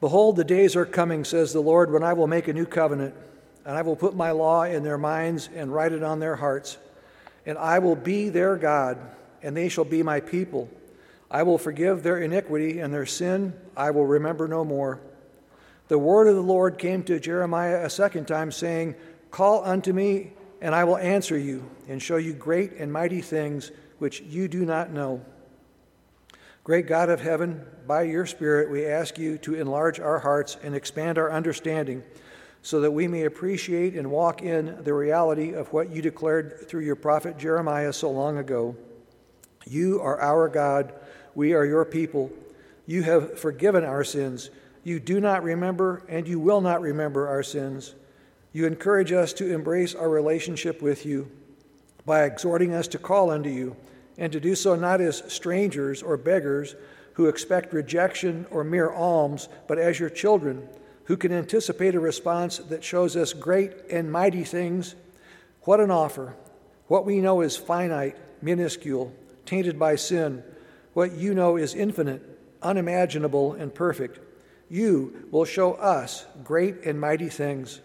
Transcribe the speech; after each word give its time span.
Behold, 0.00 0.36
the 0.36 0.44
days 0.44 0.76
are 0.76 0.86
coming, 0.86 1.24
says 1.24 1.52
the 1.52 1.60
Lord, 1.60 1.90
when 1.90 2.04
I 2.04 2.12
will 2.12 2.28
make 2.28 2.46
a 2.46 2.52
new 2.52 2.66
covenant, 2.66 3.14
and 3.64 3.76
I 3.76 3.82
will 3.82 3.96
put 3.96 4.14
my 4.14 4.30
law 4.30 4.62
in 4.62 4.82
their 4.82 4.98
minds 4.98 5.48
and 5.54 5.72
write 5.72 5.92
it 5.92 6.02
on 6.02 6.20
their 6.20 6.36
hearts. 6.36 6.78
And 7.44 7.58
I 7.58 7.80
will 7.80 7.96
be 7.96 8.28
their 8.28 8.56
God, 8.56 8.98
and 9.42 9.56
they 9.56 9.68
shall 9.68 9.84
be 9.84 10.02
my 10.02 10.20
people. 10.20 10.70
I 11.30 11.42
will 11.42 11.58
forgive 11.58 12.02
their 12.02 12.18
iniquity 12.18 12.78
and 12.78 12.92
their 12.92 13.06
sin 13.06 13.52
I 13.76 13.90
will 13.90 14.06
remember 14.06 14.48
no 14.48 14.64
more. 14.64 15.00
The 15.88 15.98
word 15.98 16.28
of 16.28 16.34
the 16.34 16.42
Lord 16.42 16.78
came 16.78 17.02
to 17.04 17.18
Jeremiah 17.18 17.84
a 17.84 17.90
second 17.90 18.26
time, 18.26 18.52
saying, 18.52 18.94
Call 19.30 19.64
unto 19.64 19.92
me, 19.92 20.32
and 20.60 20.74
I 20.74 20.84
will 20.84 20.96
answer 20.96 21.36
you, 21.36 21.68
and 21.88 22.00
show 22.00 22.16
you 22.16 22.32
great 22.32 22.72
and 22.78 22.92
mighty 22.92 23.20
things 23.20 23.70
which 23.98 24.20
you 24.20 24.48
do 24.48 24.64
not 24.64 24.90
know. 24.90 25.24
Great 26.68 26.86
God 26.86 27.08
of 27.08 27.22
heaven, 27.22 27.64
by 27.86 28.02
your 28.02 28.26
Spirit, 28.26 28.70
we 28.70 28.84
ask 28.84 29.16
you 29.16 29.38
to 29.38 29.54
enlarge 29.54 29.98
our 29.98 30.18
hearts 30.18 30.58
and 30.62 30.74
expand 30.74 31.16
our 31.16 31.32
understanding 31.32 32.02
so 32.60 32.82
that 32.82 32.90
we 32.90 33.08
may 33.08 33.24
appreciate 33.24 33.94
and 33.94 34.10
walk 34.10 34.42
in 34.42 34.76
the 34.84 34.92
reality 34.92 35.54
of 35.54 35.72
what 35.72 35.88
you 35.88 36.02
declared 36.02 36.68
through 36.68 36.82
your 36.82 36.94
prophet 36.94 37.38
Jeremiah 37.38 37.90
so 37.94 38.10
long 38.10 38.36
ago. 38.36 38.76
You 39.66 40.02
are 40.02 40.20
our 40.20 40.46
God 40.50 40.92
we 41.34 41.54
are 41.54 41.64
your 41.64 41.86
people. 41.86 42.30
You 42.84 43.02
have 43.04 43.38
forgiven 43.38 43.82
our 43.82 44.04
sins. 44.04 44.50
You 44.84 45.00
do 45.00 45.20
not 45.20 45.42
remember, 45.42 46.02
and 46.06 46.28
you 46.28 46.38
will 46.38 46.60
not 46.60 46.82
remember 46.82 47.28
our 47.28 47.42
sins. 47.42 47.94
You 48.52 48.66
encourage 48.66 49.10
us 49.10 49.32
to 49.32 49.54
embrace 49.54 49.94
our 49.94 50.10
relationship 50.10 50.82
with 50.82 51.06
you 51.06 51.30
by 52.04 52.24
exhorting 52.24 52.74
us 52.74 52.88
to 52.88 52.98
call 52.98 53.30
unto 53.30 53.48
you, 53.48 53.74
and 54.18 54.32
to 54.32 54.40
do 54.40 54.54
so 54.54 54.74
not 54.74 55.00
as 55.00 55.22
strangers 55.28 56.02
or 56.02 56.16
beggars 56.16 56.74
who 57.14 57.26
expect 57.26 57.72
rejection 57.72 58.46
or 58.50 58.62
mere 58.62 58.90
alms, 58.90 59.48
but 59.66 59.78
as 59.78 59.98
your 59.98 60.10
children 60.10 60.68
who 61.04 61.16
can 61.16 61.32
anticipate 61.32 61.94
a 61.94 62.00
response 62.00 62.58
that 62.58 62.84
shows 62.84 63.16
us 63.16 63.32
great 63.32 63.72
and 63.90 64.12
mighty 64.12 64.44
things. 64.44 64.94
What 65.62 65.80
an 65.80 65.90
offer! 65.90 66.34
What 66.86 67.06
we 67.06 67.20
know 67.20 67.40
is 67.40 67.56
finite, 67.56 68.16
minuscule, 68.42 69.12
tainted 69.46 69.78
by 69.78 69.96
sin 69.96 70.42
what 70.98 71.12
you 71.12 71.32
know 71.32 71.56
is 71.56 71.76
infinite, 71.76 72.22
unimaginable, 72.60 73.52
and 73.52 73.72
perfect. 73.72 74.18
You 74.68 75.28
will 75.30 75.44
show 75.44 75.74
us 75.74 76.26
great 76.42 76.84
and 76.84 77.00
mighty 77.00 77.28
things. 77.28 77.80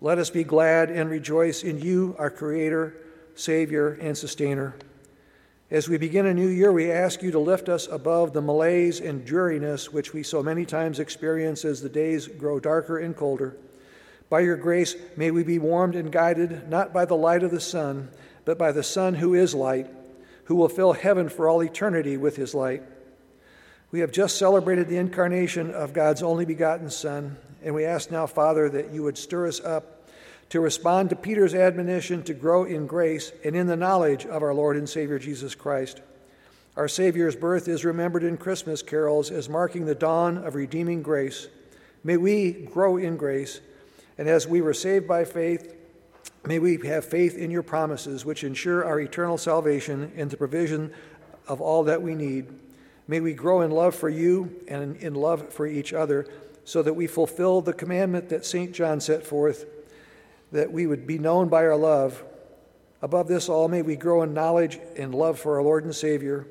Let 0.00 0.18
us 0.18 0.30
be 0.30 0.42
glad 0.42 0.90
and 0.90 1.08
rejoice 1.08 1.62
in 1.62 1.80
you, 1.80 2.16
our 2.18 2.28
Creator, 2.28 2.96
Savior, 3.36 3.92
and 4.00 4.18
Sustainer. 4.18 4.74
As 5.70 5.88
we 5.88 5.98
begin 5.98 6.26
a 6.26 6.34
new 6.34 6.48
year, 6.48 6.72
we 6.72 6.90
ask 6.90 7.22
you 7.22 7.30
to 7.30 7.38
lift 7.38 7.68
us 7.68 7.86
above 7.86 8.32
the 8.32 8.42
malaise 8.42 9.00
and 9.00 9.24
dreariness 9.24 9.92
which 9.92 10.12
we 10.12 10.22
so 10.22 10.42
many 10.42 10.66
times 10.66 10.98
experience 10.98 11.64
as 11.64 11.80
the 11.80 11.88
days 11.88 12.26
grow 12.26 12.58
darker 12.58 12.98
and 12.98 13.16
colder. 13.16 13.56
By 14.28 14.40
your 14.40 14.56
grace, 14.56 14.96
may 15.16 15.30
we 15.30 15.44
be 15.44 15.58
warmed 15.58 15.94
and 15.94 16.10
guided 16.10 16.68
not 16.68 16.92
by 16.92 17.04
the 17.04 17.16
light 17.16 17.44
of 17.44 17.52
the 17.52 17.60
sun, 17.60 18.08
but 18.44 18.58
by 18.58 18.72
the 18.72 18.82
Son 18.82 19.14
who 19.14 19.34
is 19.34 19.54
light 19.54 19.86
who 20.50 20.56
will 20.56 20.68
fill 20.68 20.94
heaven 20.94 21.28
for 21.28 21.48
all 21.48 21.62
eternity 21.62 22.16
with 22.16 22.34
his 22.34 22.56
light. 22.56 22.82
We 23.92 24.00
have 24.00 24.10
just 24.10 24.36
celebrated 24.36 24.88
the 24.88 24.96
incarnation 24.96 25.70
of 25.70 25.92
God's 25.92 26.24
only 26.24 26.44
begotten 26.44 26.90
Son, 26.90 27.36
and 27.62 27.72
we 27.72 27.84
ask 27.84 28.10
now, 28.10 28.26
Father, 28.26 28.68
that 28.68 28.92
you 28.92 29.04
would 29.04 29.16
stir 29.16 29.46
us 29.46 29.60
up 29.60 29.99
to 30.50 30.60
respond 30.60 31.10
to 31.10 31.16
Peter's 31.16 31.54
admonition 31.54 32.22
to 32.24 32.34
grow 32.34 32.64
in 32.64 32.86
grace 32.86 33.32
and 33.44 33.56
in 33.56 33.66
the 33.66 33.76
knowledge 33.76 34.26
of 34.26 34.42
our 34.42 34.54
Lord 34.54 34.76
and 34.76 34.88
Savior 34.88 35.18
Jesus 35.18 35.54
Christ. 35.54 36.00
Our 36.76 36.88
Savior's 36.88 37.36
birth 37.36 37.66
is 37.66 37.84
remembered 37.84 38.22
in 38.22 38.36
Christmas 38.36 38.82
carols 38.82 39.30
as 39.30 39.48
marking 39.48 39.86
the 39.86 39.94
dawn 39.94 40.38
of 40.38 40.54
redeeming 40.54 41.02
grace. 41.02 41.48
May 42.04 42.16
we 42.16 42.52
grow 42.52 42.96
in 42.96 43.16
grace, 43.16 43.60
and 44.18 44.28
as 44.28 44.46
we 44.46 44.60
were 44.60 44.74
saved 44.74 45.08
by 45.08 45.24
faith, 45.24 45.76
May 46.46 46.58
we 46.58 46.78
have 46.86 47.04
faith 47.04 47.36
in 47.36 47.50
your 47.50 47.62
promises, 47.62 48.24
which 48.24 48.44
ensure 48.44 48.84
our 48.84 48.98
eternal 48.98 49.36
salvation 49.36 50.10
and 50.16 50.30
the 50.30 50.38
provision 50.38 50.92
of 51.46 51.60
all 51.60 51.84
that 51.84 52.00
we 52.00 52.14
need. 52.14 52.46
May 53.06 53.20
we 53.20 53.34
grow 53.34 53.60
in 53.60 53.70
love 53.70 53.94
for 53.94 54.08
you 54.08 54.62
and 54.66 54.96
in 54.96 55.14
love 55.14 55.52
for 55.52 55.66
each 55.66 55.92
other, 55.92 56.26
so 56.64 56.82
that 56.82 56.94
we 56.94 57.06
fulfill 57.06 57.60
the 57.60 57.72
commandment 57.72 58.30
that 58.30 58.46
St. 58.46 58.72
John 58.72 59.00
set 59.00 59.26
forth 59.26 59.66
that 60.52 60.72
we 60.72 60.86
would 60.86 61.06
be 61.06 61.18
known 61.18 61.48
by 61.48 61.64
our 61.64 61.76
love. 61.76 62.22
Above 63.02 63.28
this 63.28 63.48
all, 63.48 63.68
may 63.68 63.82
we 63.82 63.96
grow 63.96 64.22
in 64.22 64.34
knowledge 64.34 64.78
and 64.96 65.14
love 65.14 65.38
for 65.38 65.56
our 65.56 65.62
Lord 65.62 65.84
and 65.84 65.94
Savior. 65.94 66.46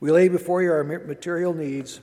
We 0.00 0.10
lay 0.10 0.28
before 0.28 0.62
you 0.62 0.70
our 0.72 0.84
material 0.84 1.54
needs. 1.54 2.00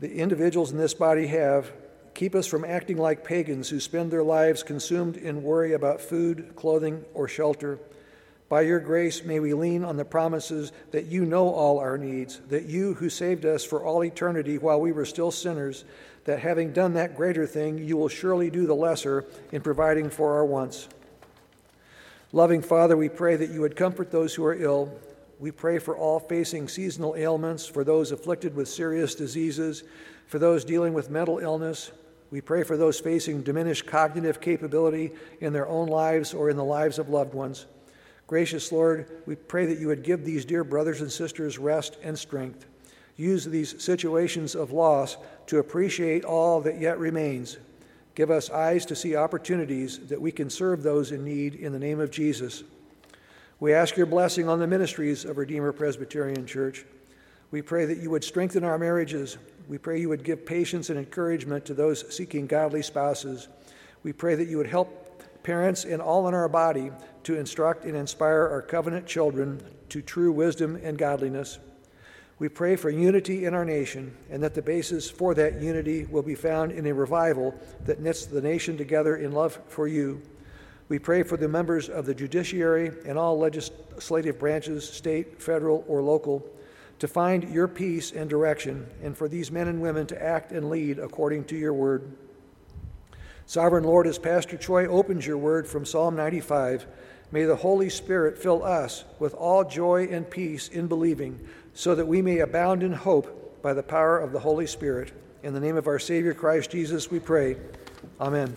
The 0.00 0.14
individuals 0.14 0.70
in 0.70 0.78
this 0.78 0.94
body 0.94 1.26
have 1.28 1.72
Keep 2.18 2.34
us 2.34 2.48
from 2.48 2.64
acting 2.64 2.96
like 2.96 3.22
pagans 3.22 3.68
who 3.68 3.78
spend 3.78 4.10
their 4.10 4.24
lives 4.24 4.64
consumed 4.64 5.16
in 5.16 5.40
worry 5.40 5.74
about 5.74 6.00
food, 6.00 6.50
clothing, 6.56 7.04
or 7.14 7.28
shelter. 7.28 7.78
By 8.48 8.62
your 8.62 8.80
grace, 8.80 9.24
may 9.24 9.40
we 9.40 9.52
lean 9.52 9.84
on 9.84 9.96
the 9.96 10.06
promises 10.06 10.72
that 10.90 11.06
you 11.06 11.26
know 11.26 11.50
all 11.50 11.78
our 11.78 11.98
needs, 11.98 12.40
that 12.48 12.64
you 12.64 12.94
who 12.94 13.10
saved 13.10 13.44
us 13.44 13.62
for 13.62 13.84
all 13.84 14.02
eternity 14.02 14.56
while 14.56 14.80
we 14.80 14.92
were 14.92 15.04
still 15.04 15.30
sinners, 15.30 15.84
that 16.24 16.40
having 16.40 16.72
done 16.72 16.94
that 16.94 17.14
greater 17.14 17.46
thing, 17.46 17.78
you 17.78 17.96
will 17.96 18.08
surely 18.08 18.48
do 18.48 18.66
the 18.66 18.74
lesser 18.74 19.26
in 19.52 19.60
providing 19.60 20.08
for 20.08 20.34
our 20.36 20.46
wants. 20.46 20.88
Loving 22.32 22.62
Father, 22.62 22.96
we 22.96 23.08
pray 23.08 23.36
that 23.36 23.50
you 23.50 23.60
would 23.60 23.76
comfort 23.76 24.10
those 24.10 24.34
who 24.34 24.44
are 24.44 24.54
ill. 24.54 24.94
We 25.38 25.50
pray 25.50 25.78
for 25.78 25.96
all 25.96 26.18
facing 26.18 26.68
seasonal 26.68 27.16
ailments, 27.16 27.66
for 27.66 27.84
those 27.84 28.12
afflicted 28.12 28.54
with 28.54 28.68
serious 28.68 29.14
diseases, 29.14 29.84
for 30.26 30.38
those 30.38 30.64
dealing 30.64 30.94
with 30.94 31.10
mental 31.10 31.38
illness, 31.38 31.90
we 32.30 32.42
pray 32.42 32.62
for 32.62 32.76
those 32.76 33.00
facing 33.00 33.42
diminished 33.42 33.86
cognitive 33.86 34.40
capability 34.40 35.12
in 35.40 35.54
their 35.54 35.66
own 35.66 35.88
lives 35.88 36.34
or 36.34 36.50
in 36.50 36.56
the 36.56 36.64
lives 36.64 36.98
of 36.98 37.08
loved 37.08 37.32
ones. 37.32 37.66
Gracious 38.28 38.70
Lord, 38.70 39.10
we 39.26 39.34
pray 39.34 39.66
that 39.66 39.80
you 39.80 39.88
would 39.88 40.04
give 40.04 40.24
these 40.24 40.44
dear 40.44 40.62
brothers 40.62 41.00
and 41.00 41.10
sisters 41.10 41.58
rest 41.58 41.96
and 42.04 42.16
strength. 42.16 42.66
Use 43.16 43.44
these 43.44 43.82
situations 43.82 44.54
of 44.54 44.70
loss 44.70 45.16
to 45.46 45.58
appreciate 45.58 46.24
all 46.24 46.60
that 46.60 46.80
yet 46.80 47.00
remains. 47.00 47.56
Give 48.14 48.30
us 48.30 48.50
eyes 48.50 48.86
to 48.86 48.94
see 48.94 49.16
opportunities 49.16 49.98
that 50.06 50.20
we 50.20 50.30
can 50.30 50.48
serve 50.48 50.84
those 50.84 51.10
in 51.10 51.24
need 51.24 51.56
in 51.56 51.72
the 51.72 51.78
name 51.80 51.98
of 51.98 52.12
Jesus. 52.12 52.62
We 53.58 53.74
ask 53.74 53.96
your 53.96 54.06
blessing 54.06 54.48
on 54.48 54.60
the 54.60 54.68
ministries 54.68 55.24
of 55.24 55.38
Redeemer 55.38 55.72
Presbyterian 55.72 56.46
Church. 56.46 56.84
We 57.50 57.62
pray 57.62 57.86
that 57.86 57.98
you 57.98 58.10
would 58.10 58.22
strengthen 58.22 58.62
our 58.62 58.78
marriages 58.78 59.36
we 59.68 59.76
pray 59.76 60.00
you 60.00 60.08
would 60.08 60.24
give 60.24 60.46
patience 60.46 60.88
and 60.88 60.98
encouragement 60.98 61.66
to 61.66 61.74
those 61.74 62.14
seeking 62.14 62.46
godly 62.46 62.82
spouses. 62.82 63.48
We 64.02 64.14
pray 64.14 64.34
that 64.34 64.48
you 64.48 64.56
would 64.56 64.66
help 64.66 65.07
parents 65.48 65.86
and 65.86 66.02
all 66.02 66.28
in 66.28 66.34
our 66.34 66.46
body 66.46 66.90
to 67.22 67.38
instruct 67.38 67.86
and 67.86 67.96
inspire 67.96 68.46
our 68.48 68.60
covenant 68.60 69.06
children 69.06 69.58
to 69.88 70.02
true 70.02 70.30
wisdom 70.30 70.78
and 70.82 70.98
godliness. 70.98 71.58
We 72.38 72.50
pray 72.50 72.76
for 72.76 72.90
unity 72.90 73.46
in 73.46 73.54
our 73.54 73.64
nation 73.64 74.14
and 74.28 74.42
that 74.42 74.54
the 74.54 74.60
basis 74.60 75.10
for 75.10 75.32
that 75.36 75.62
unity 75.62 76.04
will 76.04 76.22
be 76.22 76.34
found 76.34 76.72
in 76.72 76.84
a 76.84 76.92
revival 76.92 77.58
that 77.86 77.98
knits 77.98 78.26
the 78.26 78.42
nation 78.42 78.76
together 78.76 79.16
in 79.16 79.32
love 79.32 79.58
for 79.68 79.88
you. 79.88 80.20
We 80.90 80.98
pray 80.98 81.22
for 81.22 81.38
the 81.38 81.48
members 81.48 81.88
of 81.88 82.04
the 82.04 82.14
judiciary 82.14 82.92
and 83.06 83.18
all 83.18 83.38
legislative 83.38 84.38
branches, 84.38 84.86
state, 84.86 85.40
federal, 85.40 85.82
or 85.88 86.02
local 86.02 86.46
to 86.98 87.08
find 87.08 87.48
your 87.54 87.68
peace 87.68 88.12
and 88.12 88.28
direction, 88.28 88.86
and 89.02 89.16
for 89.16 89.30
these 89.30 89.50
men 89.50 89.68
and 89.68 89.80
women 89.80 90.06
to 90.08 90.22
act 90.22 90.52
and 90.52 90.68
lead 90.68 90.98
according 90.98 91.44
to 91.44 91.56
your 91.56 91.72
word. 91.72 92.12
Sovereign 93.48 93.84
Lord, 93.84 94.06
as 94.06 94.18
Pastor 94.18 94.58
Choi 94.58 94.86
opens 94.88 95.26
your 95.26 95.38
word 95.38 95.66
from 95.66 95.86
Psalm 95.86 96.14
95, 96.14 96.86
may 97.32 97.44
the 97.44 97.56
Holy 97.56 97.88
Spirit 97.88 98.36
fill 98.36 98.62
us 98.62 99.04
with 99.18 99.32
all 99.32 99.64
joy 99.64 100.06
and 100.10 100.28
peace 100.28 100.68
in 100.68 100.86
believing, 100.86 101.40
so 101.72 101.94
that 101.94 102.04
we 102.04 102.20
may 102.20 102.40
abound 102.40 102.82
in 102.82 102.92
hope 102.92 103.62
by 103.62 103.72
the 103.72 103.82
power 103.82 104.18
of 104.18 104.32
the 104.32 104.38
Holy 104.38 104.66
Spirit. 104.66 105.12
In 105.42 105.54
the 105.54 105.60
name 105.60 105.78
of 105.78 105.86
our 105.86 105.98
Savior 105.98 106.34
Christ 106.34 106.72
Jesus, 106.72 107.10
we 107.10 107.20
pray. 107.20 107.56
Amen. 108.20 108.54